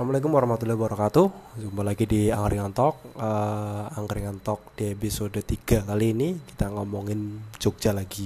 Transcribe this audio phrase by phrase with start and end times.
[0.00, 1.26] Assalamualaikum warahmatullahi wabarakatuh.
[1.60, 7.36] Jumpa lagi di Angkringan Talk uh, Angkringan Talk di episode 3 kali ini Kita ngomongin
[7.60, 8.24] Jogja lagi.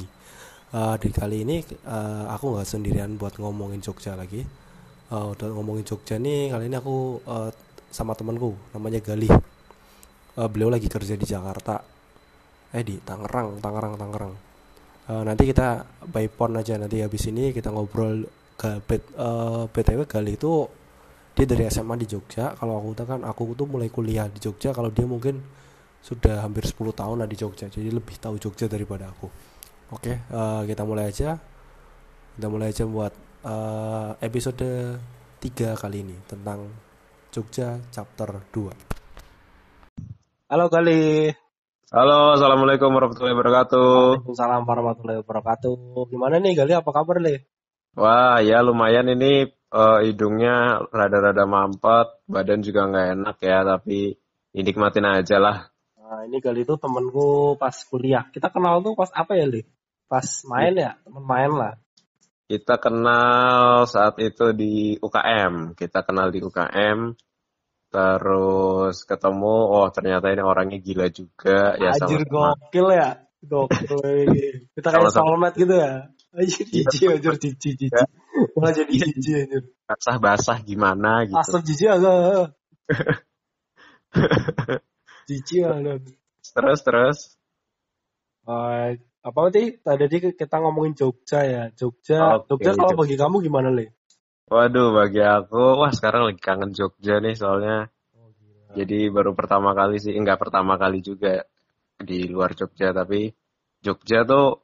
[0.71, 4.47] Uh, Di kali ini uh, aku nggak sendirian buat ngomongin Jogja lagi.
[5.11, 7.51] Uh, Udah ngomongin Jogja nih Kali ini aku uh,
[7.91, 9.35] sama temanku Namanya Galih.
[10.39, 11.83] Uh, Beliau lagi kerja di Jakarta.
[12.71, 14.33] Eh di Tangerang Tangerang Tangerang.
[15.11, 16.79] Uh, Nanti kita by phone aja.
[16.79, 18.79] Nanti habis ini kita ngobrol ke
[19.19, 20.71] uh, BTW Galih itu
[21.35, 24.95] dia dari SMA di Jogja kalau aku kan aku tuh mulai kuliah di Jogja kalau
[24.95, 25.43] dia mungkin
[25.99, 29.27] sudah hampir 10 tahun lah di Jogja jadi lebih tahu Jogja daripada aku
[29.91, 31.35] oke uh, kita mulai aja
[32.39, 34.63] kita mulai aja buat uh, episode
[35.43, 36.71] 3 kali ini tentang
[37.35, 41.35] Jogja chapter 2 halo kali
[41.95, 44.19] Halo, assalamualaikum warahmatullahi wabarakatuh.
[44.19, 46.11] Waalaikumsalam warahmatullahi wabarakatuh.
[46.11, 46.75] Gimana nih Gali?
[46.75, 47.47] Apa kabar Le?
[47.95, 54.15] Wah, ya lumayan ini uh, hidungnya rada-rada mampet, badan juga nggak enak ya, tapi
[54.55, 55.57] dinikmatin aja lah.
[55.99, 58.31] Nah, ini kali itu temenku pas kuliah.
[58.31, 59.67] Kita kenal tuh pas apa ya, Li?
[60.07, 61.75] Pas main ya, temen main lah.
[62.45, 65.75] Kita kenal saat itu di UKM.
[65.75, 67.17] Kita kenal di UKM.
[67.89, 71.79] Terus ketemu, oh ternyata ini orangnya gila juga.
[71.79, 73.11] Ya, Anjir sama gokil ya.
[73.41, 73.97] Gokil.
[74.77, 76.11] Kita kayak soulmate gitu ya.
[76.35, 77.91] Anjir jijik anjir jijik jijik.
[78.59, 79.63] Malah jadi jijik anjir.
[79.87, 81.39] Basah-basah gimana gitu.
[81.39, 82.55] Asal jijik agak.
[85.29, 85.97] jijik agak.
[86.43, 87.19] Terus terus.
[88.45, 91.63] Uh, apa tadi tadi kita ngomongin Jogja ya.
[91.73, 92.45] Jogja.
[92.45, 93.95] Okay, Jogja kalau bagi kamu gimana, Le?
[94.45, 97.89] Waduh, bagi aku, wah sekarang lagi kangen Jogja nih soalnya.
[98.13, 98.29] Oh,
[98.77, 101.49] Jadi baru pertama kali sih, enggak pertama kali juga
[101.97, 103.33] di luar Jogja, tapi
[103.81, 104.64] Jogja tuh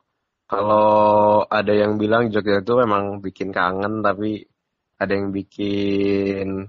[0.51, 4.51] kalau ada yang bilang Jogja itu memang bikin kangen, tapi
[4.98, 6.66] ada yang bikin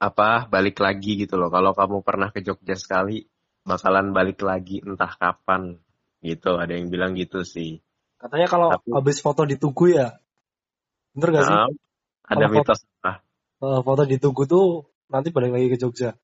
[0.00, 1.52] apa balik lagi gitu loh.
[1.52, 3.20] Kalau kamu pernah ke Jogja sekali,
[3.68, 5.76] bakalan balik lagi entah kapan
[6.24, 6.56] gitu.
[6.56, 7.84] Ada yang bilang gitu sih.
[8.16, 10.16] Katanya kalau Tapi, habis foto di Tugu ya,
[11.12, 11.56] bener gak sih?
[12.26, 13.12] ada kalau mitos foto,
[13.60, 16.16] uh, foto di Tugu tuh nanti balik lagi ke Jogja.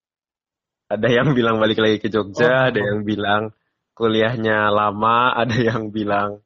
[0.89, 2.85] Ada yang bilang balik lagi ke Jogja, oh, ada oh.
[2.89, 3.53] yang bilang
[4.03, 6.43] kuliahnya lama, ada yang bilang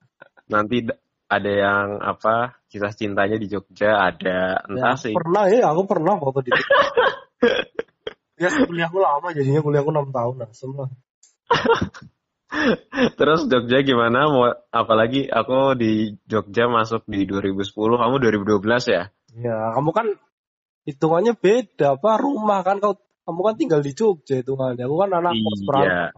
[0.52, 0.84] nanti
[1.26, 5.14] ada yang apa kisah cintanya di Jogja ada entah ya, sih.
[5.16, 6.52] Pernah ya, aku pernah foto di
[8.36, 10.92] Ya kuliahku lama jadinya kuliahku enam tahun lah semua.
[13.18, 14.28] Terus Jogja gimana?
[14.28, 18.14] Mau apalagi aku di Jogja masuk di 2010, kamu
[18.60, 19.08] 2012 ya?
[19.36, 20.06] Ya, kamu kan
[20.84, 24.76] hitungannya beda apa rumah kan kau kamu kan tinggal di Jogja itu kan.
[24.76, 26.12] Aku kan anak kos iya.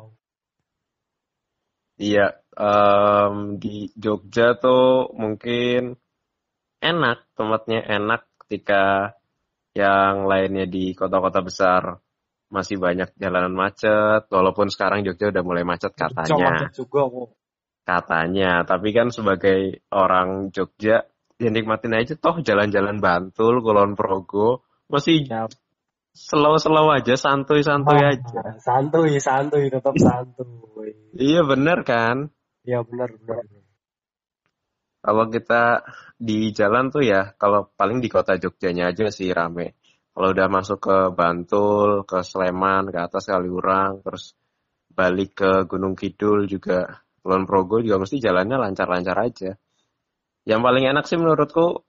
[1.99, 5.99] Iya, um, di Jogja tuh mungkin
[6.79, 9.19] enak, tempatnya enak ketika
[9.75, 11.99] yang lainnya di kota-kota besar
[12.49, 16.65] masih banyak jalanan macet, walaupun sekarang Jogja udah mulai macet katanya.
[16.65, 17.29] Macet juga kok.
[17.83, 21.03] Katanya, tapi kan sebagai orang Jogja,
[21.35, 25.51] ya nikmatin aja toh jalan-jalan Bantul, Kulon Progo, masih ya.
[26.19, 28.41] Slow-slow aja, santuy-santuy oh, aja.
[28.59, 30.91] Santuy, santuy, tetap santuy.
[31.15, 32.35] iya bener kan?
[32.67, 33.47] Iya bener, bener.
[34.99, 35.87] Kalau kita
[36.19, 39.79] di jalan tuh ya, kalau paling di kota Jogjanya aja sih rame
[40.19, 44.35] kalau udah masuk ke Bantul, ke Sleman, ke atas Kaliurang, terus
[44.91, 49.55] balik ke Gunung Kidul juga, Kulon Progo juga mesti jalannya lancar-lancar aja.
[50.43, 51.87] Yang paling enak sih menurutku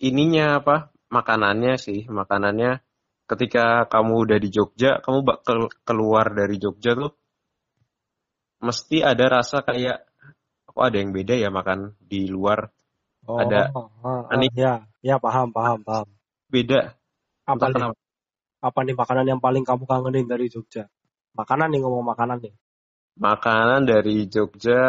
[0.00, 0.96] ininya apa?
[1.12, 2.80] Makanannya sih, makanannya
[3.28, 7.12] ketika kamu udah di Jogja, kamu bakal keluar dari Jogja tuh
[8.58, 10.08] mesti ada rasa kayak
[10.66, 12.72] kok ada yang beda ya makan di luar.
[13.28, 16.08] Oh, ada oh, oh, oh, ya, ya paham, paham, paham.
[16.48, 16.96] Beda
[17.44, 17.92] apa nih?
[18.58, 20.88] Apa nih makanan yang paling kamu kangenin dari Jogja?
[21.36, 22.54] Makanan nih ngomong makanan nih.
[23.20, 24.80] Makanan dari Jogja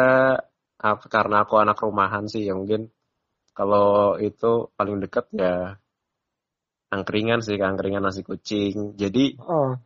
[0.80, 2.88] karena aku anak rumahan sih ya mungkin
[3.52, 5.76] kalau itu paling dekat ya
[6.90, 8.98] angkringan sih angkringan nasi kucing.
[8.98, 9.78] Jadi oh.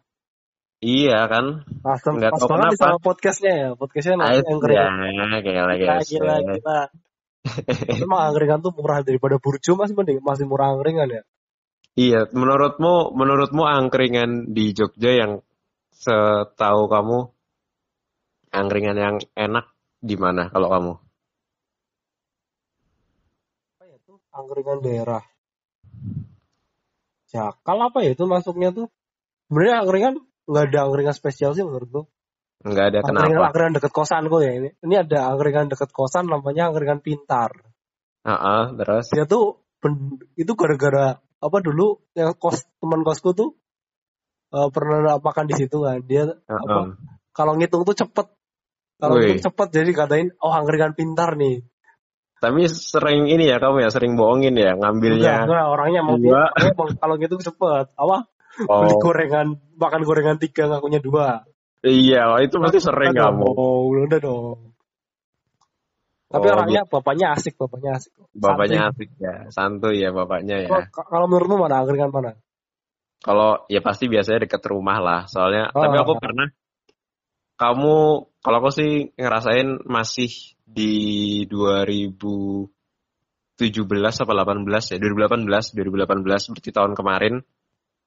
[0.84, 1.64] Iya kan?
[1.80, 3.68] Asem, Nggak pas banget sama podcastnya ya.
[3.72, 4.92] Podcastnya nasi angkringan.
[5.16, 6.80] Ya, gila, gila, gila, gila.
[7.88, 11.22] Emang angkringan tuh murah daripada burjo mas mending masih murah angkringan ya?
[11.94, 15.32] Iya, menurutmu menurutmu angkringan di Jogja yang
[15.94, 17.32] setahu kamu
[18.52, 19.72] angkringan yang enak
[20.04, 20.92] di mana kalau kamu?
[23.78, 25.22] Apa ya tuh angkringan daerah?
[27.34, 28.86] Jakal apa ya itu masuknya tuh?
[29.50, 30.14] Sebenarnya angkringan
[30.46, 32.06] nggak ada angkringan spesial sih menurutku.
[32.62, 33.46] Nggak ada angkringan, kenapa?
[33.50, 34.70] Angkringan deket kosan kok ya ini.
[34.78, 37.50] Ini ada angkringan deket kosan namanya angkringan pintar.
[38.22, 39.10] Ah, uh -uh, terus?
[39.10, 39.66] Dia tuh
[40.38, 43.52] itu gara-gara apa dulu yang kos teman kosku tuh
[44.56, 46.56] uh, pernah makan di situ kan dia uh -uh.
[46.56, 46.78] apa
[47.36, 48.32] kalau ngitung tuh cepet
[48.96, 51.60] kalau ngitung cepet jadi katain oh angkringan pintar nih
[52.44, 56.52] tapi sering ini ya kamu ya sering bohongin ya ngambilnya enggak, enggak orangnya mau dua.
[57.00, 58.28] kalau gitu cepet apa
[58.68, 58.80] oh.
[58.84, 59.46] beli gorengan
[59.80, 61.48] makan gorengan tiga ngakunya dua
[61.80, 64.74] iya itu pasti sering kamu oh udah dong
[66.34, 68.10] tapi oh, orangnya bapaknya asik, bapaknya asik.
[68.34, 70.90] Bapaknya asik ya, santuy ya bapaknya ya.
[70.90, 72.34] Kalau menurutmu mana angkringan mana?
[73.22, 75.70] Kalau ya pasti biasanya deket rumah lah, soalnya.
[75.70, 76.18] Oh, tapi aku oh.
[76.18, 76.50] pernah,
[77.54, 77.94] kamu
[78.42, 82.72] kalau aku sih ngerasain masih di 2017
[84.24, 87.34] apa 18 ya, 2018, 2018 berarti tahun kemarin.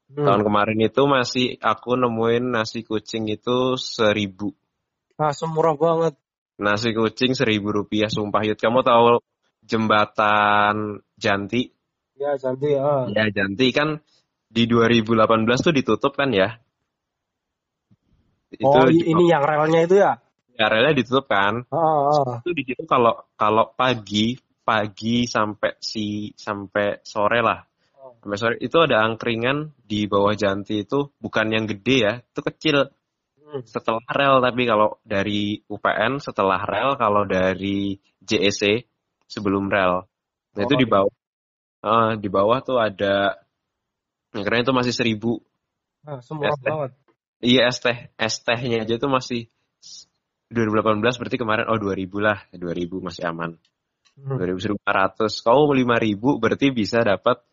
[0.08, 0.24] Hmm.
[0.24, 4.56] Tahun kemarin itu masih aku nemuin nasi kucing itu seribu.
[5.20, 6.16] Ah, semurah banget.
[6.58, 8.58] Nasi kucing seribu rupiah sumpah Yud.
[8.58, 9.22] Kamu tahu
[9.68, 11.70] jembatan Janti?
[12.18, 13.12] Ya Janti ya.
[13.12, 14.02] Ya Janti kan
[14.48, 16.58] di 2018 tuh ditutup kan ya?
[18.48, 20.24] Itu oh ini yang relnya itu ya?
[20.58, 21.64] Ya relnya ditutup kan.
[21.70, 22.42] Oh, oh.
[22.42, 27.62] Itu di situ kalau kalau pagi pagi sampai si sampai sore lah.
[28.02, 28.18] Oh.
[28.20, 32.90] Sampai sore itu ada angkringan di bawah Janti itu bukan yang gede ya, itu kecil
[33.48, 33.64] Hmm.
[33.64, 38.84] setelah rel tapi kalau dari UPN setelah rel kalau dari JEC
[39.24, 40.04] sebelum rel
[40.52, 40.92] nah oh, itu di iya.
[40.92, 41.16] bawah
[41.88, 43.40] uh, di bawah tuh ada
[44.36, 45.40] keren itu masih seribu
[46.04, 46.92] ah, semua banget
[47.40, 49.48] iya es teh es tehnya aja tuh masih
[50.48, 52.40] 2018 berarti kemarin oh 2000 lah.
[52.56, 53.52] 2000 masih aman.
[54.18, 54.40] Hmm.
[54.40, 57.44] 2000 1500 kau 5000 berarti bisa dapat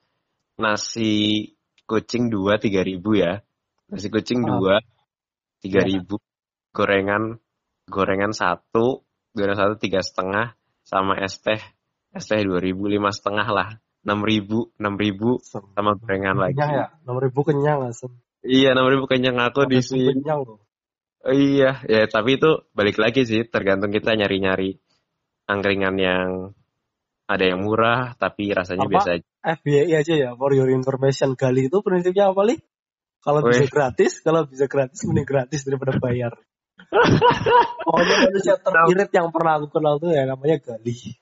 [0.55, 1.53] nasi
[1.85, 3.43] kucing dua tiga ribu ya.
[3.91, 4.81] Nasi kucing dua
[5.61, 5.89] tiga iya.
[5.97, 6.17] ribu.
[6.75, 7.39] Gorengan
[7.91, 9.05] gorengan satu
[9.37, 10.57] gorengan satu tiga setengah
[10.87, 11.61] sama es teh.
[12.15, 13.71] Es teh dua ribu lima setengah lah.
[14.05, 16.61] enam ribu enam ribu sama gorengan lagi.
[16.61, 16.93] Ya?
[17.05, 18.13] enam ribu kenyang asem.
[18.45, 19.41] Iya enam ribu kenyang.
[19.41, 20.13] Aku di sini.
[20.13, 20.61] kenyang loh.
[20.61, 20.64] oh,
[21.33, 21.81] iya.
[21.89, 24.71] Ya tapi itu balik lagi sih tergantung kita nyari nyari
[25.49, 26.29] angkringan yang
[27.25, 28.93] ada yang murah tapi rasanya apa?
[28.93, 29.25] biasa aja.
[29.45, 31.37] FBI aja ya for your information.
[31.37, 32.61] Gali itu prinsipnya apa nih
[33.25, 36.37] kalau bisa gratis, kalau bisa gratis mending gratis daripada bayar.
[37.89, 41.17] Pokoknya manusia teririt yang pernah aku kenal tuh ya namanya Gali.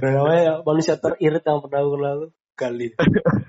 [0.00, 2.88] namanya manusia teririt yang pernah aku kenal tuh Gali.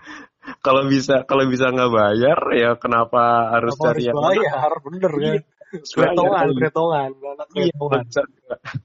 [0.66, 4.74] kalau bisa kalau bisa nggak bayar ya kenapa harus kenapa cari harus yang bayar?
[4.84, 5.36] bener kan
[5.84, 8.06] kretongan kretongan anak iya, kretongan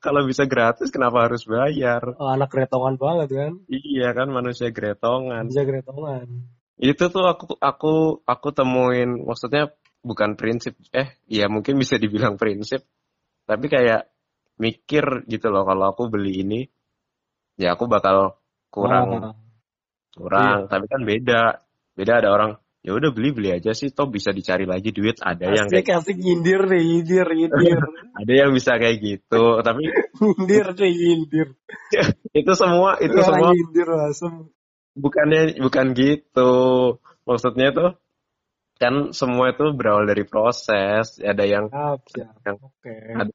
[0.05, 2.03] kalau bisa gratis kenapa harus bayar?
[2.17, 3.53] Oh, anak kretongan banget kan?
[3.71, 6.27] Iya kan manusia kretongan manusia kretongan
[6.81, 9.69] itu tuh aku aku aku temuin maksudnya
[10.01, 12.89] bukan prinsip eh ya mungkin bisa dibilang prinsip
[13.45, 14.09] tapi kayak
[14.57, 16.61] mikir gitu loh kalau aku beli ini
[17.61, 18.41] ya aku bakal
[18.73, 19.37] kurang oh.
[20.17, 20.71] kurang iya.
[20.73, 21.43] tapi kan beda
[21.93, 25.21] beda ada orang ya udah beli beli aja sih toh bisa dicari lagi duit.
[25.21, 27.81] Ada asik, yang kayak asik nyindir nih nyindir nyindir.
[28.21, 29.83] Ada yang bisa kayak gitu tapi
[30.21, 31.49] nyindir nih nyindir.
[32.41, 34.49] Itu semua itu semua nyindir asem
[34.95, 36.53] bukannya bukan gitu.
[37.27, 37.91] Maksudnya tuh
[38.81, 41.21] kan semua itu berawal dari proses.
[41.21, 42.35] Ada yang, siap, siap.
[42.47, 42.95] yang oke.
[43.19, 43.33] ada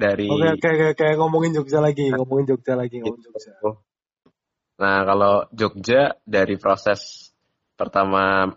[0.00, 3.52] dari oke okay, kayak kayak ngomongin Jogja lagi ngomongin Jogja lagi ngomongin Jogja.
[4.80, 7.30] Nah kalau Jogja dari proses
[7.76, 8.48] pertama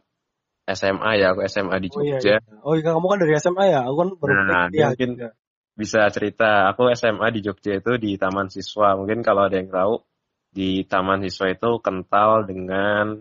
[0.63, 2.59] SMA ya aku SMA di Jogja oh iya, iya.
[2.63, 5.29] oh iya kamu kan dari SMA ya aku kan baru nah, ya, mungkin juga.
[5.75, 9.99] bisa cerita aku SMA di Jogja itu di Taman Siswa mungkin kalau ada yang tahu
[10.53, 13.19] di Taman Siswa itu kental dengan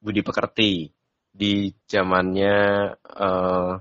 [0.00, 0.88] budi pekerti
[1.34, 2.56] di zamannya
[2.94, 3.72] uh,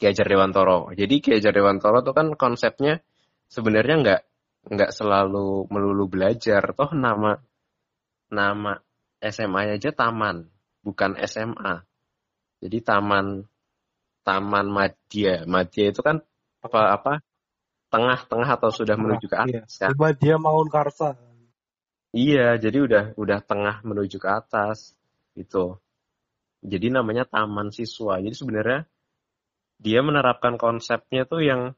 [0.00, 0.92] Ki Hajar Dewantoro.
[0.96, 3.04] Jadi Ki Hajar Dewantoro itu kan konsepnya
[3.52, 4.20] sebenarnya nggak
[4.72, 6.72] nggak selalu melulu belajar.
[6.72, 7.36] Toh nama
[8.30, 8.80] nama
[9.20, 10.48] SMA aja taman,
[10.80, 11.84] bukan SMA.
[12.60, 13.44] Jadi taman
[14.22, 15.48] taman Madya.
[15.48, 16.20] Madya itu kan
[16.60, 17.12] apa apa
[17.90, 19.64] tengah-tengah atau sudah menuju ke iya.
[19.64, 19.72] atas.
[19.82, 19.88] Iya.
[19.96, 21.16] Madya Mangun Karsa.
[22.10, 24.94] Iya, jadi udah udah tengah menuju ke atas
[25.38, 25.78] itu.
[26.60, 28.20] Jadi namanya taman siswa.
[28.20, 28.80] Jadi sebenarnya
[29.80, 31.72] dia menerapkan konsepnya tuh yang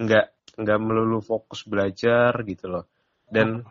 [0.00, 2.84] nggak nggak melulu fokus belajar gitu loh.
[3.28, 3.62] Dan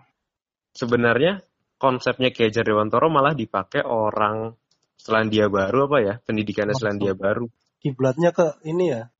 [0.71, 1.41] sebenarnya
[1.81, 4.53] konsepnya Ki Hajar Dewantoro malah dipakai orang
[4.97, 6.13] Selandia Baru apa ya?
[6.25, 7.47] Pendidikannya Selandia Baru.
[7.79, 9.13] Kiblatnya ke ini ya.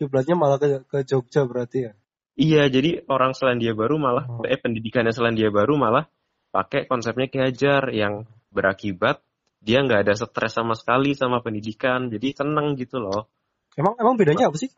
[0.00, 1.92] Kiblatnya malah ke, ke Jogja berarti ya.
[2.32, 4.42] Iya, jadi orang Selandia Baru malah oh.
[4.48, 6.08] eh pendidikannya Selandia Baru malah
[6.50, 9.20] pakai konsepnya Ki Hajar yang berakibat
[9.62, 13.30] dia nggak ada stres sama sekali sama pendidikan, jadi tenang gitu loh.
[13.78, 14.74] Emang emang bedanya apa sih?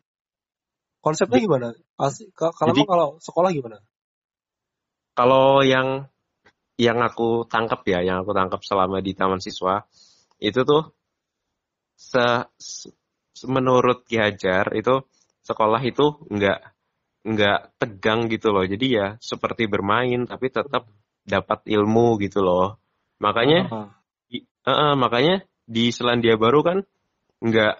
[1.00, 1.68] Konsepnya gimana?
[1.96, 3.80] Asik, kalau jadi, kalau sekolah gimana?
[5.16, 6.08] Kalau yang
[6.76, 9.88] yang aku tangkap ya, yang aku tangkap selama di taman siswa
[10.40, 10.94] itu tuh
[11.94, 12.24] se,
[12.58, 12.90] se
[13.46, 15.04] menurut Ki Hajar itu
[15.44, 16.58] sekolah itu nggak
[17.24, 18.64] nggak tegang gitu loh.
[18.64, 20.88] Jadi ya seperti bermain tapi tetap
[21.24, 22.76] dapat ilmu gitu loh.
[23.20, 23.90] Makanya
[24.28, 26.84] di, eh, eh, makanya di Selandia Baru kan
[27.40, 27.74] nggak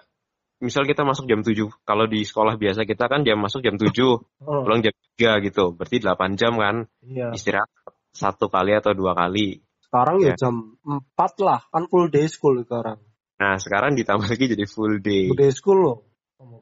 [0.65, 1.69] misal kita masuk jam 7.
[1.85, 5.75] Kalau di sekolah biasa kita kan jam masuk jam 7, ah, pulang jam 3 gitu.
[5.77, 7.29] Berarti 8 jam kan iya.
[7.35, 7.69] istirahat
[8.15, 9.59] satu kali atau dua kali.
[9.95, 10.35] Sekarang ya Ya.
[10.35, 12.99] jam 4 lah, kan full day school sekarang.
[13.39, 15.31] Nah, sekarang ditambah lagi jadi full day.
[15.31, 15.97] Full day school loh.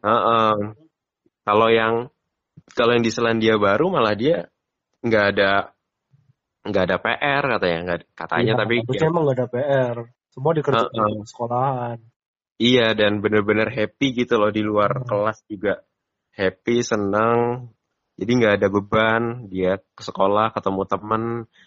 [0.05, 0.53] Heeh.
[1.41, 2.13] Kalau yang
[2.77, 4.45] kalau yang di Selandia Baru malah dia
[5.01, 5.73] nggak ada
[6.63, 9.95] nggak ada PR katanya nggak katanya Iya, tapi ya, emang gak ada PR.
[10.29, 11.11] Semua dikerjain Heeh.
[11.17, 11.97] di sekolahan.
[12.61, 15.09] iya dan bener-bener happy gitu loh di luar Hmm.
[15.09, 15.81] kelas juga
[16.37, 17.73] happy senang
[18.13, 21.23] jadi nggak ada beban dia ke sekolah ketemu teman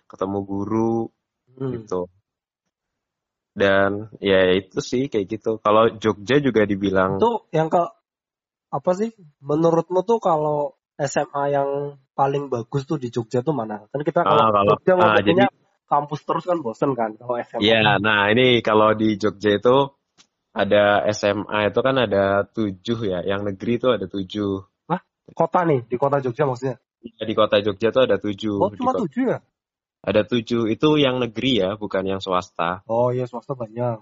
[0.06, 1.10] ketemu guru
[1.56, 1.72] Hmm.
[1.72, 2.06] gitu
[3.56, 7.80] dan ya itu sih kayak gitu kalau Jogja juga dibilang Itu yang ke
[8.68, 9.14] apa sih?
[9.40, 11.68] Menurutmu tuh kalau SMA yang
[12.12, 13.88] paling bagus tuh di Jogja tuh mana?
[13.88, 15.48] Kan kita kalau Ah, kalau- Jogja ah, ngomonginnya
[15.88, 17.62] kampus terus kan bosen kan kalau SMA.
[17.64, 19.76] Iya, nah ini kalau di Jogja itu
[20.52, 24.68] ada SMA itu kan ada tujuh ya, yang negeri itu ada tujuh.
[25.26, 26.76] Kota nih, di kota Jogja maksudnya.
[27.02, 28.56] Di kota Jogja itu ada tujuh.
[28.62, 29.38] Oh, cuma kota- tujuh ya?
[30.06, 32.86] Ada tujuh, itu yang negeri ya, bukan yang swasta.
[32.86, 33.98] Oh iya, swasta banyak.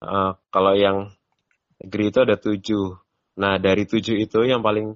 [0.00, 1.10] Eh, kalau yang
[1.82, 2.94] negeri itu ada tujuh.
[3.34, 4.94] Nah dari tujuh itu yang paling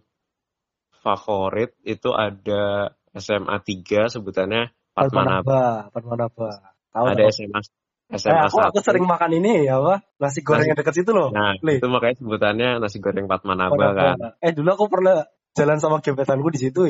[1.02, 4.70] favorit itu ada SMA 3 sebutannya.
[4.94, 6.50] Fatmanaba, Fatmanaba.
[6.94, 7.34] Tahu Ada tahu.
[7.34, 7.61] SMA
[8.04, 8.84] Eh, SMA aku, aku 1.
[8.84, 10.04] sering makan ini ya, apa?
[10.20, 11.32] Nasi goreng Nasi- yang dekat situ loh.
[11.32, 14.04] Nah, itu makanya sebutannya nasi goreng Fatmanaba Fatmanaba.
[14.12, 14.16] kan.
[14.44, 15.25] Eh dulu aku pernah
[15.56, 16.82] jalan sama gebetanku di situ.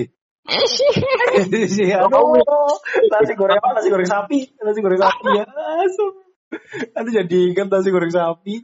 [0.45, 2.77] Iya, Oh, kamu- aduh,
[3.11, 3.69] nasi goreng apa?
[3.81, 5.45] Nasi goreng sapi, nasi goreng sapi ya.
[6.95, 8.63] Aduh jadi ingat nasi goreng sapi.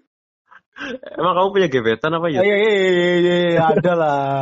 [1.16, 2.40] Emang kamu punya gebetan apa ya?
[2.40, 4.34] Iya, iya, iya, iya, iya, ada lah.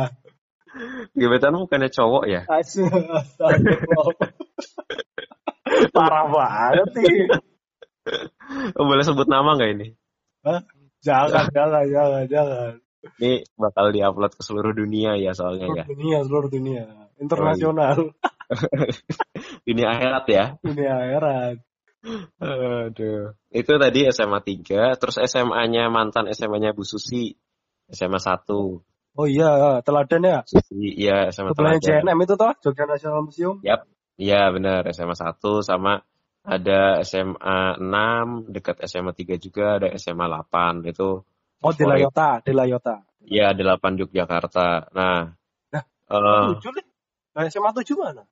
[1.17, 2.41] Gebetan bukannya cowok ya?
[5.95, 7.15] Parah banget sih.
[8.79, 9.87] Oh, boleh sebut nama nggak ini?
[10.99, 12.71] Jangan, jangan, jangan, jangan.
[12.99, 15.83] Ini bakal diupload ke seluruh dunia ya soalnya ya.
[15.87, 16.83] Seluruh dunia, seluruh dunia.
[17.19, 17.97] Internasional.
[19.69, 20.45] Ini akhirat ya.
[20.59, 21.55] Dunia akhirat.
[22.39, 23.35] Aduh.
[23.51, 27.35] Itu tadi SMA 3, terus SMA-nya mantan SMA-nya Bu Susi.
[27.89, 28.45] SMA 1.
[29.19, 30.39] Oh iya, teladan ya.
[30.45, 32.05] Susi, iya SMA Sebelahnya Teladan.
[32.07, 33.55] JNM itu toh, Jogja National Museum.
[34.19, 36.03] Iya benar, SMA 1 sama
[36.43, 40.87] ada SMA 6, dekat SMA 3 juga ada SMA 8.
[40.87, 41.27] Itu
[41.59, 41.83] Oh, di.
[41.83, 42.95] Layota, di Layota.
[43.27, 44.89] ya 8 Yogyakarta.
[44.95, 45.35] Nah,
[45.75, 46.85] Nah, eh, Tujuh nih.
[47.35, 48.23] Nah, SMA tujuh mana?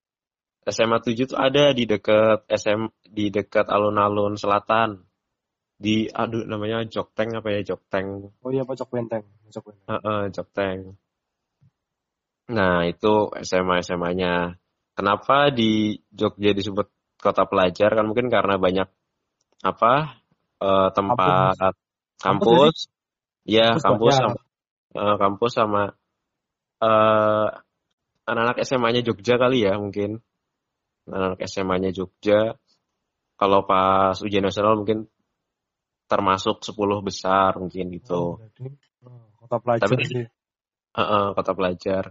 [0.67, 5.03] SMA 7 tuh ada di dekat SM di dekat alun-alun selatan.
[5.77, 8.34] Di aduh namanya Jokteng apa ya Jokteng.
[8.41, 9.24] Oh iya, Pojok Benteng.
[9.46, 9.88] Pojok Benteng.
[9.93, 10.79] Heeh, Jokteng.
[12.48, 13.13] Nah, itu
[13.46, 14.57] SMA SMA-nya.
[14.98, 16.89] Kenapa di Jogja disebut
[17.22, 18.89] kota pelajar kan mungkin karena banyak
[19.62, 20.17] apa?
[20.57, 21.62] eh, tempat kampus.
[21.62, 21.69] Ya,
[22.17, 22.75] Kampus
[23.79, 24.19] kampus banyak.
[24.19, 24.39] sama
[24.97, 25.83] eh, kampus sama
[26.77, 27.47] eh
[28.27, 30.19] anak-anak SMA-nya Jogja kali ya mungkin.
[31.07, 32.59] Anak-anak SMA-nya Jogja
[33.39, 35.07] kalau pas ujian nasional mungkin
[36.07, 38.21] termasuk 10 besar mungkin Oh, gitu.
[38.39, 38.63] berarti,
[39.07, 40.25] oh, kota pelajar Tapi- sih.
[40.97, 42.03] Heeh, kota pelajar.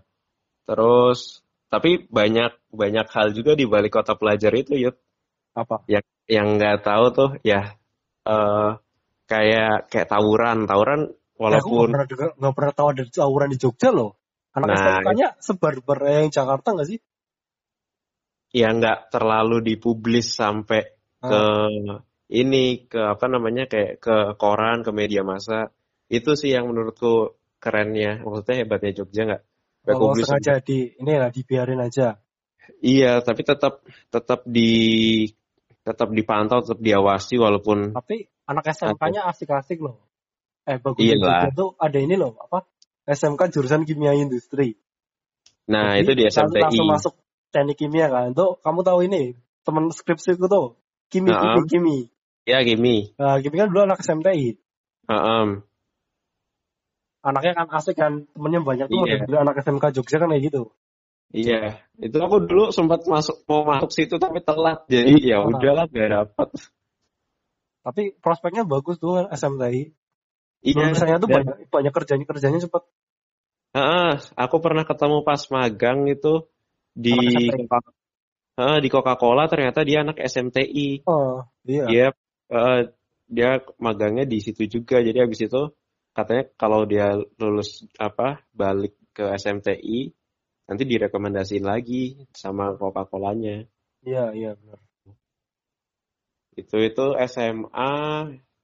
[0.67, 4.95] Terus tapi banyak banyak hal juga di balik kota pelajar itu yuk
[5.59, 5.83] Apa?
[6.31, 7.75] yang nggak tahu tuh ya
[8.23, 8.71] eh
[9.27, 13.59] kayak kayak tawuran tawuran Aku nggak walaupun pernah dengar, nggak pernah tahu ada tawuran di
[13.61, 14.17] Jogja loh.
[14.57, 16.99] Anak Nah, SMK-nya sebar-bar yang Jakarta nggak sih?
[18.57, 22.01] ya nggak terlalu dipublis sampai ke Ah.
[22.33, 25.69] ini ke apa namanya kayak ke koran ke media massa
[26.09, 29.43] itu sih yang menurutku kerennya maksudnya hebatnya Jogja nggak
[29.85, 32.17] Kalau publis sengaja di ini lah dibiarin aja.
[32.81, 34.73] iya tapi tetap tetap di
[35.85, 40.06] tetap dipantau tetap diawasi walaupun Tapi anak SMK-nya asik-asik loh.
[40.67, 40.99] Eh bagus.
[40.99, 42.67] Jogja tuh ada ini loh apa?
[43.07, 44.75] SMK jurusan kimia industri.
[45.71, 47.15] nah Jadi, itu di SMTI Langsung masuk
[47.55, 48.35] teknik kimia kan.
[48.35, 50.75] Tuh kamu tahu ini teman skripsiku tuh
[51.07, 51.67] kimi kimi Heeh.
[51.71, 51.99] kimi.
[52.47, 54.59] ya Gimi Nah, kimi kan dulu anak SMTI.
[55.07, 55.45] Heeh.
[57.27, 59.23] Anaknya kan asik kan temennya banyak tuh Iya.
[59.27, 60.63] model anak SMK Jogja kan kayak gitu.
[61.35, 64.87] Iya, itu aku dulu sempat masuk mau masuk situ tapi telat.
[64.87, 65.51] Jadi ya Ah.
[65.51, 66.49] udahlah gak dapet.
[67.83, 69.91] Tapi prospeknya bagus tuh SMTI.
[70.65, 70.93] Iya.
[70.93, 72.83] Lulusannya tuh dan- banyak banyak kerjanya kerjanya cepet.
[73.77, 76.49] Heeh, aku pernah ketemu pas magang itu
[76.97, 77.13] di
[78.57, 81.05] eh, di Coca-Cola ternyata dia anak SMTI.
[81.05, 81.85] Oh, iya.
[81.85, 82.07] Dia
[82.49, 82.81] eh,
[83.29, 85.05] dia magangnya di situ juga.
[85.05, 85.77] Jadi habis itu
[86.17, 90.09] katanya kalau dia lulus apa balik ke SMTI
[90.67, 93.69] nanti direkomendasiin lagi sama Coca-Colanya.
[94.03, 94.81] Iya, iya benar.
[96.57, 97.93] Itu itu SMA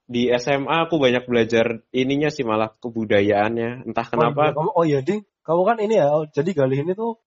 [0.07, 3.87] di SMA aku banyak belajar ininya sih malah kebudayaannya.
[3.89, 5.23] Entah Oh iya, kenapa kamu oh iya, Ding.
[5.43, 7.19] Kamu kan ini ya, oh, jadi Galih ini tuh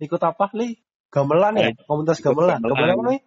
[0.00, 0.80] ikut apa, Li?
[1.12, 1.68] Gamelan ya?
[1.70, 2.64] Eh, Komunitas gamelan.
[2.64, 3.20] Gamelan apa nih?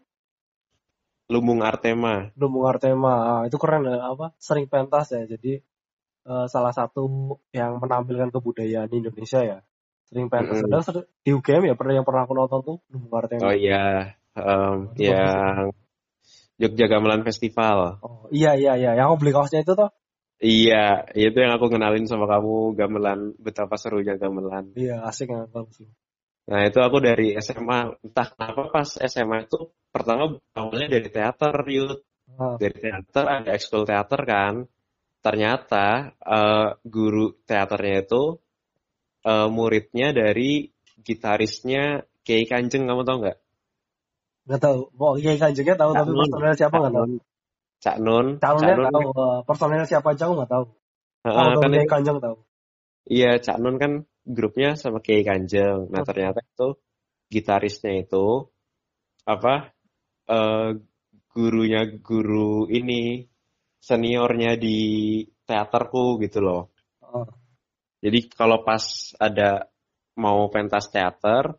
[1.27, 2.31] Lumbung Artema.
[2.39, 3.13] Lumbung Artema.
[3.29, 4.33] Ah, itu keren ya, apa?
[4.39, 5.23] Sering pentas ya.
[5.27, 5.59] Jadi
[6.27, 9.57] eh, salah satu yang menampilkan kebudayaan Indonesia ya.
[10.07, 10.63] Sering pentas.
[10.63, 13.51] Padahal ser- di UGM ya pernah yang pernah aku nonton tuh Lumbung Oh Artema.
[13.51, 15.43] iya, em, Itu bagus ya.
[15.51, 15.69] yang
[16.57, 18.01] Jogja Gamelan Festival.
[18.01, 18.91] Oh iya iya iya.
[18.97, 19.89] Yang aku beli kaosnya itu tuh.
[20.37, 24.69] Iya, itu yang aku kenalin sama kamu gamelan betapa serunya gamelan.
[24.77, 25.81] Iya asik yang bagus.
[26.45, 32.05] Nah itu aku dari SMA, entah kenapa pas SMA itu pertama awalnya dari teater, yud
[32.37, 34.55] Ah, dari teater ada ekskul teater kan.
[35.23, 38.23] Ternyata eh, guru teaternya itu
[39.25, 40.69] eh, muridnya dari
[41.01, 43.37] gitarisnya Kiai Kanjeng, kamu tau nggak?
[44.47, 44.79] Nggak tahu.
[44.95, 47.05] Oh iya kanjengnya tahu Cak tapi Nun, personelnya siapa nggak tahu.
[47.83, 49.05] Cak Nun, Cak Nun, tahu.
[49.11, 50.65] eh, personelnya siapa aja nggak tahu.
[51.27, 52.35] eh, Tahu kan Kiai Kanjeng tahu.
[53.07, 53.91] Iya, Cak Nun kan
[54.23, 55.87] grupnya sama Kiai Kanjeng.
[55.91, 56.07] Nah, Hmm.
[56.07, 56.67] ternyata itu
[57.27, 58.25] gitarisnya itu
[59.27, 59.75] apa
[60.31, 60.69] eh
[61.31, 63.27] gurunya guru ini
[63.83, 64.77] seniornya di
[65.47, 66.61] teaterku gitu loh.
[67.03, 67.27] Oh,
[68.03, 69.67] Jadi kalau pas ada
[70.17, 71.55] mau pentas teater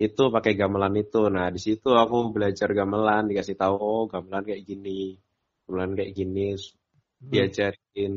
[0.00, 1.28] itu pakai gamelan itu.
[1.28, 5.20] Nah, di situ aku belajar gamelan, dikasih tahu oh gamelan kayak gini.
[5.68, 7.28] Gamelan kayak gini, hmm.
[7.28, 8.14] diajarin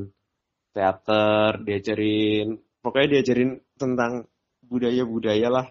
[0.73, 4.25] teater, diajarin pokoknya diajarin tentang
[4.63, 5.67] budaya-budaya lah.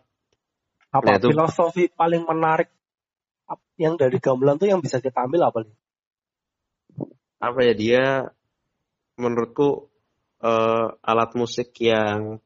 [0.93, 2.69] Nah, Apa itu filosofi paling menarik
[3.81, 5.77] yang dari gamelan tuh yang bisa kita ambil apa nih?
[7.43, 8.05] apa ya dia
[9.19, 9.91] menurutku
[10.47, 12.39] eh, alat musik yang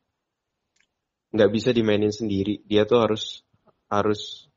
[1.36, 2.64] nggak bisa dimainin sendiri.
[2.64, 3.44] Dia tuh harus
[3.86, 4.50] harus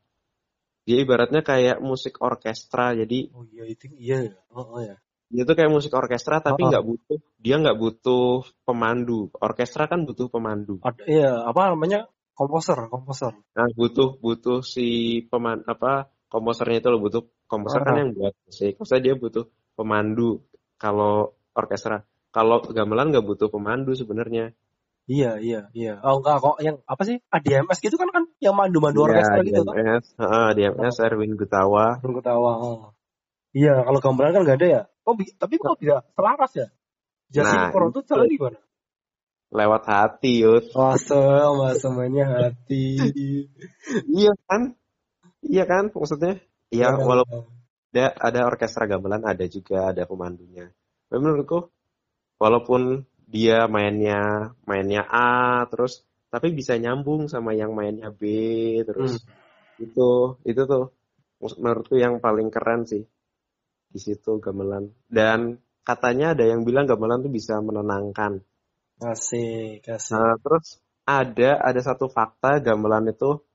[0.89, 2.97] dia ibaratnya kayak musik orkestra.
[2.97, 4.25] Jadi Oh iya itu iya.
[4.25, 4.33] ya.
[4.49, 4.97] Oh, oh ya.
[5.29, 6.69] dia tuh kayak musik orkestra Oh, tapi oh.
[6.73, 9.29] nggak butuh dia nggak butuh pemandu.
[9.37, 10.81] Orkestra kan butuh pemandu.
[10.81, 13.37] Ada iya apa namanya komposer komposer.
[13.53, 18.33] Nah, butuh butuh si peman apa komposernya itu loh butuh komposer kan Ah, yang buat
[18.47, 18.81] musik.
[18.81, 19.45] Maksudnya dia butuh
[19.77, 20.41] pemandu
[20.81, 22.01] kalau orkestra.
[22.29, 24.55] Kalau gamelan nggak butuh pemandu sebenarnya.
[25.09, 25.93] Iya iya iya.
[26.05, 27.17] Oh enggak kok yang apa sih?
[27.33, 29.73] ADMS gitu kan kan yang mandu-mandu Iya, orkestra gitu kan?
[29.75, 31.85] DMS, heeh, DMS Oh, Erwin Gutawa.
[31.99, 32.51] belum ketawa.
[32.61, 32.79] Oh.
[33.51, 34.81] Iya kalau gamelan kan nggak ada ya.
[35.09, 36.67] Oh tapi kok bisa selaras ya?
[37.33, 38.59] Jasi Nah, Koron itu jalan gimana?
[39.49, 40.45] lewat hati.
[40.77, 43.09] Masa masa mainnya hati.
[44.05, 44.77] Iya kan?
[45.41, 45.89] Iya kan?
[45.89, 46.37] Maksudnya,
[46.69, 47.01] ya Iya.
[47.01, 47.49] walaupun
[47.89, 50.69] ada ada orkestra gamelan, ada juga ada pemandunya.
[51.09, 51.73] Tapi menurutku,
[52.37, 56.01] walaupun dia mainnya mainnya A terus,
[56.33, 58.25] tapi bisa nyambung sama yang mainnya B
[58.81, 59.21] terus.
[59.21, 59.85] Hmm.
[59.85, 60.09] Itu
[60.43, 60.91] itu tuh
[61.39, 63.05] menurutku yang paling keren sih
[63.89, 64.89] di situ gamelan.
[65.05, 68.41] Dan katanya ada yang bilang gamelan tuh bisa menenangkan.
[68.99, 70.17] Asik asik.
[70.17, 73.45] Nah, terus ada ada satu fakta gamelan itu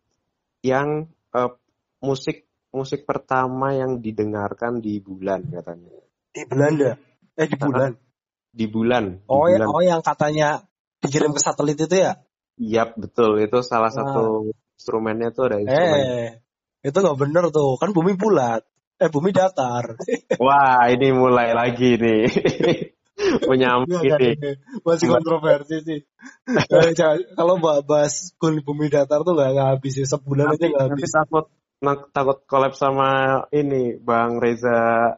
[0.65, 1.53] yang eh,
[2.01, 5.95] musik musik pertama yang didengarkan di bulan katanya.
[6.35, 6.99] Di Belanda.
[7.39, 8.04] Eh di bulan.
[8.55, 9.67] Di bulan, di Oh ya, bulan.
[9.75, 10.63] oh yang katanya
[11.03, 12.23] dikirim ke satelit itu ya?
[12.55, 13.43] Yap, betul.
[13.43, 13.99] Itu salah Wah.
[13.99, 14.25] satu
[14.79, 15.99] instrumennya tuh ada instrumen.
[16.07, 16.29] Eh,
[16.87, 17.75] itu nggak bener tuh.
[17.83, 18.63] Kan bumi bulat.
[19.03, 19.99] Eh bumi datar.
[20.43, 22.23] Wah, ini mulai lagi nih.
[23.51, 24.31] Menyampe Iya kan ini.
[24.35, 24.51] ini
[24.83, 26.01] masih kontroversi sih.
[26.75, 26.91] Eh,
[27.35, 31.13] kalau bahas bumi datar tuh nggak nggak habis sih sebulan aja Nanti nggak nanti habis.
[31.15, 31.47] takut
[32.11, 33.09] takut collab sama
[33.51, 35.15] ini Bang Reza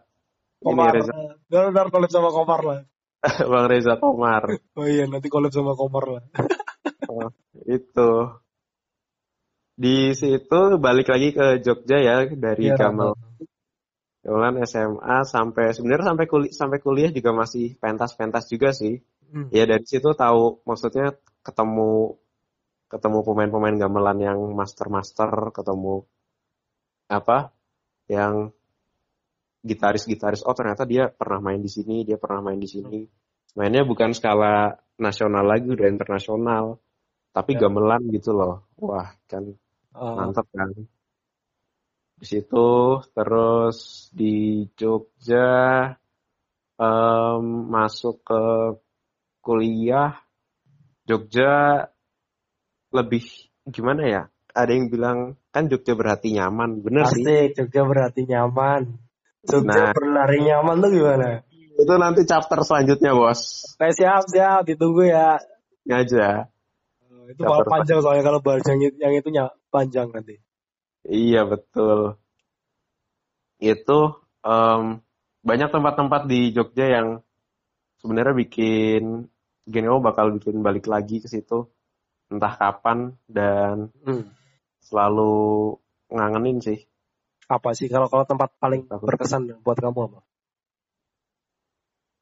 [0.61, 1.13] ini Komar, Reza
[1.49, 2.81] ntar ntar collab sama Komar lah.
[3.51, 4.45] Bang Reza Komar.
[4.79, 6.25] Oh iya nanti collab sama Komar lah.
[7.07, 7.31] Oh,
[7.71, 8.11] itu
[9.79, 12.75] di situ balik lagi ke Jogja ya dari Iya.
[12.75, 13.15] Gamel
[14.27, 18.99] Gamelan SMA sampai sebenarnya sampai kuliah sampai kuliah juga masih pentas-pentas juga sih.
[19.31, 19.47] Hmm.
[19.55, 21.15] Ya dari situ tahu maksudnya
[21.47, 22.19] ketemu
[22.91, 26.07] ketemu pemain-pemain gamelan yang master-master, ketemu
[27.07, 27.55] apa
[28.11, 28.51] yang
[29.67, 30.47] gitaris-gitaris.
[30.47, 33.03] Oh ternyata dia pernah main di sini, dia pernah main di sini.
[33.59, 36.79] Mainnya bukan skala nasional lagi, udah internasional.
[37.35, 37.67] Tapi Ya.
[37.67, 38.65] gamelan gitu loh.
[38.79, 39.59] Wah kan
[39.97, 40.69] Oh, mantep kan.
[42.21, 45.49] Di situ terus di Jogja
[46.77, 48.45] em, masuk ke
[49.41, 50.21] kuliah
[51.09, 51.87] Jogja
[52.93, 53.25] lebih
[53.69, 54.23] gimana ya?
[54.57, 55.19] Ada yang bilang
[55.53, 57.25] kan Jogja berarti nyaman, bener sih.
[57.25, 59.06] Asik, Jogja berarti nyaman.
[59.47, 59.93] Jogja Nah.
[59.95, 61.29] berlari nyaman tuh gimana?
[61.77, 63.63] Itu nanti chapter selanjutnya bos.
[63.77, 64.65] Oke, siap, siap.
[64.67, 65.37] Ditunggu ya.
[65.87, 66.51] Aja.
[67.27, 69.29] Itu bakal Chapter panjang soalnya kalau bahas yang, yang itu
[69.69, 70.39] panjang nanti.
[71.07, 72.19] Iya betul.
[73.59, 73.99] Itu
[74.43, 75.03] em,
[75.43, 77.09] banyak tempat-tempat di Jogja yang
[78.03, 79.27] sebenarnya bikin
[79.67, 81.67] kamu bakal bikin balik lagi ke situ
[82.31, 84.31] entah kapan dan Hmm.
[84.83, 85.75] selalu
[86.11, 86.79] ngangenin sih.
[87.47, 90.21] Apa sih kalau kalau tempat paling Aku- berkesan buat kamu apa?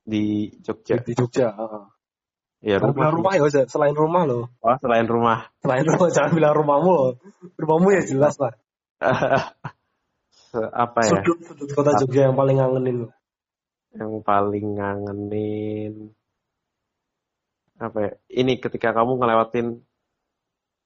[0.05, 1.01] di Jogja.
[1.01, 1.49] Di Jogja.
[2.65, 3.33] Ya Jangan bilang rumah.
[3.37, 4.45] rumah ya, selain rumah loh.
[4.61, 5.49] Wah, selain rumah.
[5.65, 7.13] Selain rumah jangan bilang rumahmu loh.
[7.57, 8.53] Rumahmu ya jelas lah.
[10.85, 11.11] Apa ya?
[11.25, 13.09] Sudut sudut kota Jogja yang paling ngangenin.
[13.97, 15.95] Yang paling ngangenin
[17.75, 18.13] apa ya?
[18.31, 19.83] Ini ketika kamu ngelewatin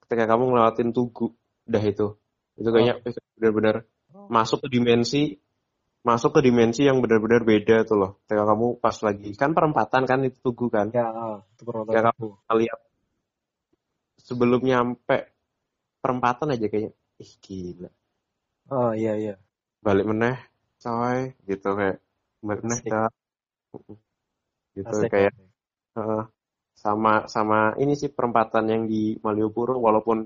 [0.07, 1.37] ketika kamu ngelewatin Tugu,
[1.69, 2.07] udah itu.
[2.57, 2.97] Itu kayaknya
[3.37, 3.75] benar-benar
[4.29, 5.35] masuk ke dimensi
[5.99, 8.11] masuk ke dimensi yang benar-benar beda tuh loh.
[8.23, 10.87] Ketika kamu pas lagi kan perempatan kan itu Tugu kan.
[10.95, 11.09] Ya,
[11.43, 12.39] itu penonton Ya, aku.
[12.55, 12.79] Lihat
[14.23, 15.33] sebelum nyampe
[15.99, 17.89] perempatan aja kayaknya ih gila.
[18.71, 19.35] Oh iya iya.
[19.83, 20.37] Balik meneh
[20.79, 21.97] coy gitu kayak
[22.39, 22.79] balik meneh.
[22.87, 23.11] Kak.
[24.77, 25.33] gitu Asik, kayak.
[25.97, 26.23] Heeh.
[26.79, 30.23] sama sama ini sih perempatan yang di Malioboro walaupun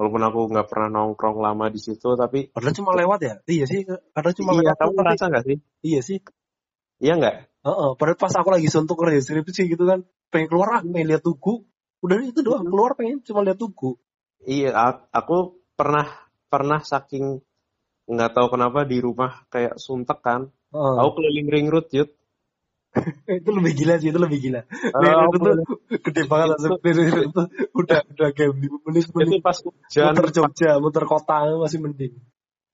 [0.00, 3.34] walaupun aku nggak pernah nongkrong lama di situ tapi Padahal cuma lewat ya?
[3.44, 3.80] Iya sih,
[4.16, 4.80] padahal cuma iya lewat.
[4.80, 6.18] kamu ngerasa nggak sih Iya sih.
[7.04, 10.82] iya nggak Heeh, padahal pas aku lagi suntuk kerja skripsi gitu kan, pengen keluar ah,
[10.82, 11.68] pengen lihat tugu.
[12.00, 14.00] Udah itu doang, keluar pengen cuma lihat tugu.
[14.48, 14.72] iya
[15.12, 16.08] aku pernah
[16.48, 17.44] pernah saking
[18.08, 20.94] nggak tahu kenapa di rumah kayak suntek kan Heeh.
[20.98, 22.08] aku keliling ring road yud
[23.30, 24.60] itu lebih gila sih, itu lebih gila.
[24.66, 25.50] Eh, road aku itu
[26.02, 30.70] gede banget langsung road itu udah udah kayak menit itu menit pas hujan muter Jogja,
[30.82, 32.14] muter kota masih mending.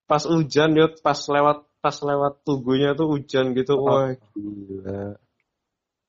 [0.07, 3.90] pas hujan yud pas lewat pas lewat tugunya tuh hujan gitu Oh.
[3.90, 5.18] wah gila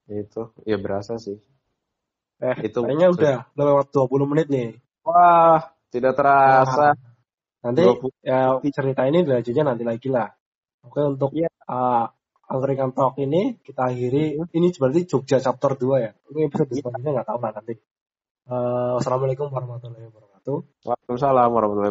[0.08, 1.42] itu ya berasa sih
[2.38, 4.78] Eh, Itu- kayaknya udah lewat 20 menit nih.
[5.02, 6.94] wah tidak terasa
[7.66, 10.30] Nanti 20 ya cerita ini dilanjutnya nanti lagi lah.
[10.86, 11.50] Oke untuk Iya.
[11.66, 12.06] uh,
[12.48, 14.40] Angkringan Talk ini kita akhiri.
[14.40, 16.12] Ini berarti Jogja chapter 2 ya.
[16.32, 16.80] Ini episode Iya.
[16.80, 17.74] selanjutnya nggak tahu lah nanti.
[18.48, 20.58] Uh, wassalamualaikum warahmatullahi wabarakatuh.
[20.88, 21.86] Waalaikumsalam warahmatullahi